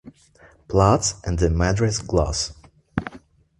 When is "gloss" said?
1.99-2.53